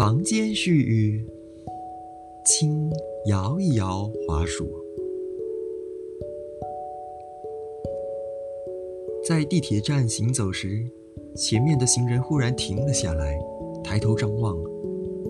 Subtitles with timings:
[0.00, 1.22] 房间絮语，
[2.42, 2.90] 轻
[3.26, 4.66] 摇一摇滑鼠。
[9.28, 10.82] 在地铁站行走时，
[11.36, 13.38] 前面的行人忽然停了下来，
[13.84, 14.56] 抬头张望，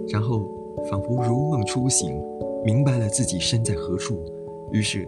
[0.06, 0.48] 然后
[0.88, 2.16] 仿佛如梦初醒，
[2.64, 4.22] 明白了自己身在何处，
[4.70, 5.04] 于是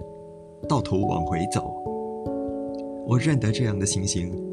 [0.68, 1.72] 倒头往回走。
[3.06, 4.51] 我认得这样的情形。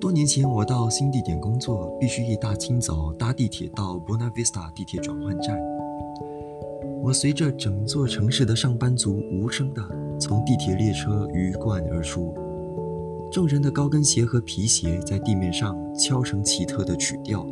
[0.00, 5.60] 多年前，我到新地点工作，必须一大清早搭地铁到 Buena Vista 地铁转换站。
[7.02, 9.82] 我随着整座城市的上班族无声地
[10.18, 12.34] 从地铁列车鱼贯而出，
[13.30, 17.46] 众人的高跟鞋和皮鞋在地面上敲成奇特的曲调，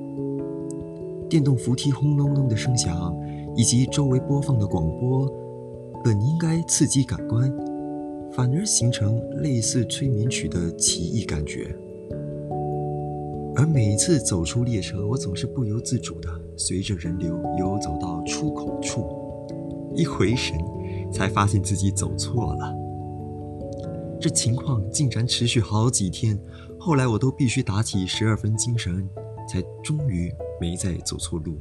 [1.28, 3.14] 电动扶梯轰隆隆的声响，
[3.56, 5.30] 以及周围播放的广播，
[6.02, 7.52] 本应该刺激感官，
[8.32, 11.76] 反而形成类似催眠曲的奇异感觉。
[13.58, 19.04] 而每次走出列车，我总是不由自主地随着人流游走到出口处，
[19.96, 20.56] 一回神，
[21.12, 22.72] 才发现自己走错了。
[24.20, 26.38] 这情况竟然持续好几天，
[26.78, 29.08] 后来我都必须打起十二分精神，
[29.48, 31.58] 才终于没再走错路。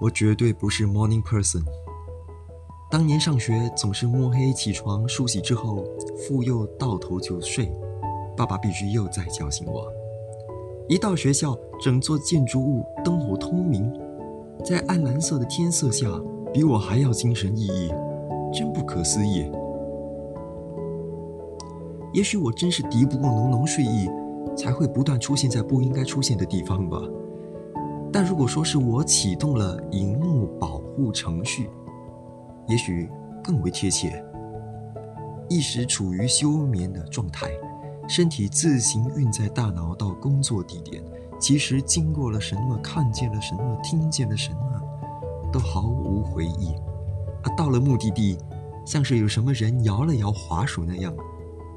[0.00, 1.62] 我绝对不是 morning person。
[2.90, 5.84] 当年上学总是摸黑起床梳洗之后，
[6.16, 7.70] 妇幼倒头就睡。
[8.36, 9.92] 爸爸必须又再叫醒我。
[10.88, 13.92] 一到学校，整座建筑物灯火通明，
[14.64, 16.06] 在暗蓝色的天色下，
[16.52, 19.50] 比我还要精神奕奕，真不可思议。
[22.12, 24.08] 也许我真是敌不过浓浓睡意，
[24.56, 27.00] 才会不断出现在不应该出现的地方吧。
[28.12, 31.70] 但如果说是我启动了荧幕保护程序，
[32.68, 33.08] 也许
[33.42, 34.22] 更为贴切。
[35.48, 37.50] 一时处于休眠的状态。
[38.08, 41.02] 身体自行运载大脑到工作地点，
[41.40, 44.82] 其实经过了什么，看见了什么，听见了什么，
[45.52, 46.74] 都毫无回忆。
[47.44, 48.38] 而到了目的地，
[48.84, 51.14] 像是有什么人摇了摇滑鼠那样，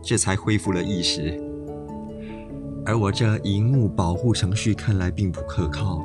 [0.03, 1.41] 这才恢复了意识。
[2.85, 6.03] 而我这荧幕保护程序看来并不可靠，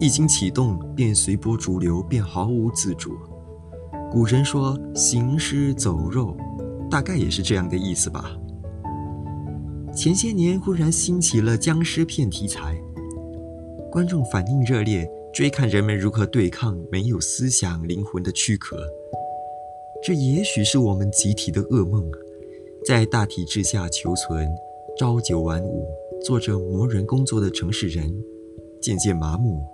[0.00, 3.16] 一经启动便随波逐流，便毫无自主。
[4.10, 6.36] 古人说“行尸走肉”，
[6.90, 8.30] 大概也是这样的意思吧。
[9.96, 12.78] 前些年忽然兴起了僵尸片题材，
[13.90, 18.76] 观众反应热烈，追看人们如何对抗没有思想灵魂的躯壳。
[20.04, 22.04] 这也许是我们集体的噩梦，
[22.84, 24.46] 在大体制下求存，
[24.98, 25.86] 朝九晚五，
[26.22, 28.14] 做着磨人工作的城市人，
[28.82, 29.64] 渐渐麻木。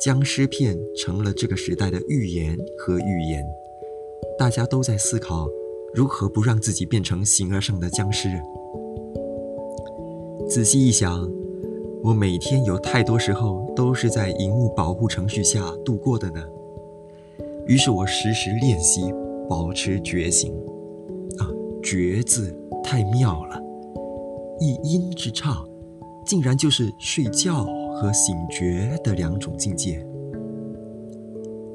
[0.00, 3.44] 僵尸片成了这个时代的预言和预言，
[4.38, 5.46] 大家都在思考
[5.94, 8.28] 如何不让自己变成形而上的僵尸。
[10.46, 11.26] 仔细一想，
[12.02, 16.40] 我每天有太多时候都是在荧幕保护程序下度过的呢。
[17.66, 19.12] 于是我时时练习
[19.48, 20.52] 保持觉醒。
[21.38, 21.48] 啊，
[21.82, 23.60] 觉字太妙了，
[24.60, 25.64] 一音之差，
[26.26, 30.06] 竟然就是睡觉和醒觉的两种境界。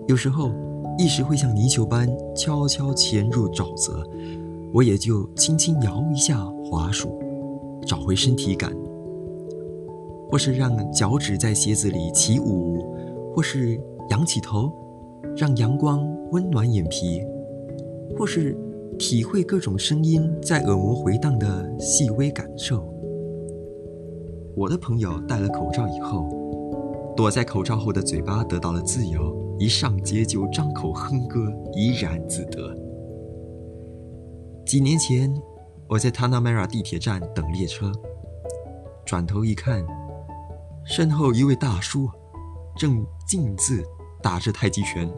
[0.07, 0.51] 有时候
[0.97, 4.07] 意识会像泥鳅般悄悄潜入沼泽，
[4.72, 7.19] 我也就轻轻摇一下滑鼠。
[7.89, 8.72] 找回身体感，
[10.29, 12.77] 或是让脚趾在鞋子里起舞，
[13.33, 14.72] 或是仰起头，
[15.35, 17.19] 让阳光温暖眼皮，
[18.16, 18.55] 或是
[19.00, 22.88] 体会各种声音在耳膜回荡的细微感受。
[24.56, 26.29] 我的朋友戴了口罩以后，
[27.17, 32.71] 躲在口罩后的嘴巴得到了自由，一上街就张口哼歌，怡然自得。
[34.63, 35.33] 几年前。
[35.89, 37.91] 我在 Tanamera 地铁站等列车，
[39.03, 39.83] 转头一看，
[40.85, 42.07] 身后一位大叔
[42.77, 43.83] 正静自
[44.22, 45.09] 打着太极拳。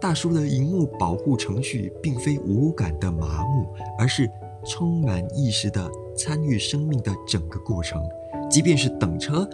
[0.00, 4.28] 大叔的荧幕保护程序并非无感的麻木，而是
[4.66, 8.02] 充满意识的参与生命的整个过程。
[8.50, 9.48] 即便是等车，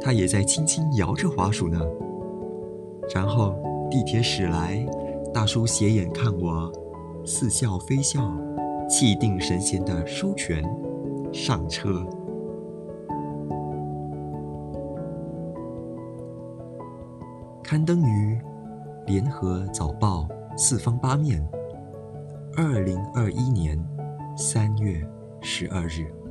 [0.00, 1.78] 他也在轻轻摇着滑鼠呢。
[3.14, 3.54] 然后
[3.90, 4.82] 地铁驶来，
[5.30, 6.72] 大叔斜眼看我，
[7.26, 8.32] 似笑非笑。
[8.92, 10.62] 气定神闲的收拳，
[11.32, 12.06] 上车。
[17.62, 18.34] 刊登于
[19.06, 20.28] 《联合早报》
[20.58, 21.42] 四方八面，
[22.54, 23.82] 二零二一年
[24.36, 25.02] 三月
[25.40, 26.21] 十二日。